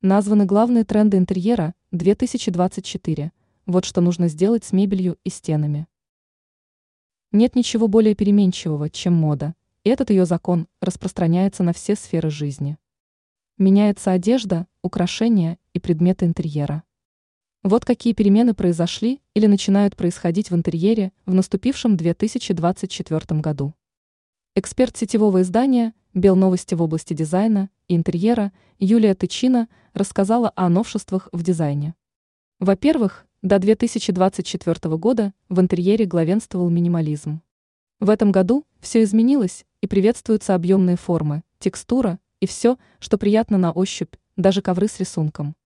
Названы 0.00 0.44
главные 0.44 0.84
тренды 0.84 1.16
интерьера 1.16 1.74
2024. 1.90 3.32
Вот 3.66 3.84
что 3.84 4.00
нужно 4.00 4.28
сделать 4.28 4.62
с 4.62 4.70
мебелью 4.70 5.18
и 5.24 5.28
стенами. 5.28 5.88
Нет 7.32 7.56
ничего 7.56 7.88
более 7.88 8.14
переменчивого, 8.14 8.90
чем 8.90 9.14
мода, 9.14 9.56
и 9.82 9.90
этот 9.90 10.10
ее 10.10 10.24
закон 10.24 10.68
распространяется 10.80 11.64
на 11.64 11.72
все 11.72 11.96
сферы 11.96 12.30
жизни. 12.30 12.78
Меняется 13.56 14.12
одежда, 14.12 14.68
украшения 14.82 15.58
и 15.72 15.80
предметы 15.80 16.26
интерьера. 16.26 16.84
Вот 17.64 17.84
какие 17.84 18.12
перемены 18.12 18.54
произошли 18.54 19.20
или 19.34 19.46
начинают 19.46 19.96
происходить 19.96 20.52
в 20.52 20.54
интерьере 20.54 21.10
в 21.26 21.34
наступившем 21.34 21.96
2024 21.96 23.40
году. 23.40 23.74
Эксперт 24.54 24.96
сетевого 24.96 25.42
издания 25.42 25.92
«Белновости 26.14 26.76
в 26.76 26.82
области 26.82 27.14
дизайна 27.14 27.68
интерьера» 27.94 28.52
Юлия 28.78 29.14
Тычина 29.14 29.68
рассказала 29.94 30.52
о 30.54 30.68
новшествах 30.68 31.28
в 31.32 31.42
дизайне. 31.42 31.94
Во-первых, 32.60 33.26
до 33.42 33.58
2024 33.58 34.96
года 34.96 35.32
в 35.48 35.60
интерьере 35.60 36.04
главенствовал 36.04 36.70
минимализм. 36.70 37.40
В 38.00 38.10
этом 38.10 38.32
году 38.32 38.64
все 38.80 39.02
изменилось 39.02 39.64
и 39.80 39.86
приветствуются 39.86 40.54
объемные 40.54 40.96
формы, 40.96 41.42
текстура 41.58 42.18
и 42.40 42.46
все, 42.46 42.78
что 42.98 43.18
приятно 43.18 43.58
на 43.58 43.72
ощупь, 43.72 44.14
даже 44.36 44.62
ковры 44.62 44.88
с 44.88 44.98
рисунком. 44.98 45.56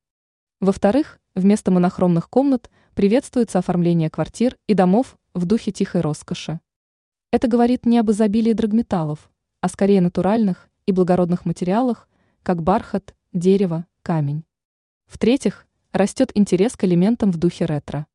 Во-вторых, 0.61 1.19
вместо 1.35 1.71
монохромных 1.71 2.31
комнат 2.31 2.71
приветствуется 2.95 3.59
оформление 3.59 4.11
квартир 4.11 4.57
и 4.67 4.75
домов 4.75 5.19
в 5.35 5.45
духе 5.47 5.73
тихой 5.73 6.03
роскоши. 6.03 6.61
Это 7.31 7.49
говорит 7.49 7.87
не 7.87 7.99
об 7.99 8.11
изобилии 8.11 8.53
драгметаллов, 8.53 9.31
а 9.61 9.69
скорее 9.69 10.01
натуральных 10.01 10.69
и 10.87 10.93
благородных 10.93 11.45
материалах, 11.45 12.09
как 12.43 12.63
бархат, 12.63 13.15
дерево, 13.33 13.87
камень. 14.03 14.45
В-третьих, 15.07 15.67
растет 15.93 16.33
интерес 16.35 16.77
к 16.77 16.85
элементам 16.85 17.31
в 17.31 17.37
духе 17.37 17.67
ретро. 17.67 18.07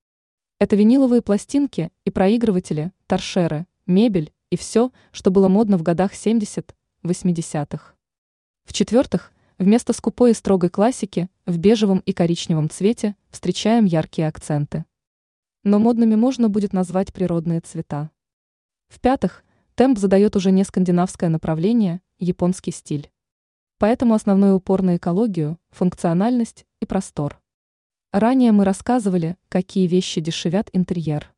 Это 0.59 0.75
виниловые 0.75 1.21
пластинки 1.21 1.91
и 2.03 2.09
проигрыватели, 2.09 2.91
торшеры, 3.05 3.67
мебель 3.85 4.33
и 4.49 4.57
все, 4.57 4.91
что 5.11 5.31
было 5.31 5.47
модно 5.47 5.77
в 5.77 5.83
годах 5.83 6.13
70-80-х. 6.13 7.93
В-четвертых, 8.65 9.31
вместо 9.57 9.93
скупой 9.93 10.31
и 10.31 10.33
строгой 10.33 10.69
классики 10.69 11.29
в 11.45 11.57
бежевом 11.57 11.99
и 11.99 12.13
коричневом 12.13 12.69
цвете 12.69 13.15
встречаем 13.29 13.85
яркие 13.85 14.27
акценты. 14.27 14.85
Но 15.63 15.79
модными 15.79 16.15
можно 16.15 16.49
будет 16.49 16.73
назвать 16.73 17.13
природные 17.13 17.61
цвета. 17.61 18.11
В-пятых, 18.87 19.43
темп 19.75 19.99
задает 19.99 20.35
уже 20.35 20.51
не 20.51 20.63
скандинавское 20.63 21.29
направление, 21.29 22.01
японский 22.19 22.71
стиль. 22.71 23.11
Поэтому 23.79 24.15
основной 24.15 24.55
упор 24.55 24.81
на 24.81 24.97
экологию, 24.97 25.59
функциональность 25.69 26.65
и 26.81 26.85
простор. 26.85 27.39
Ранее 28.11 28.51
мы 28.51 28.65
рассказывали, 28.65 29.37
какие 29.49 29.87
вещи 29.87 30.21
дешевят 30.21 30.69
интерьер. 30.73 31.33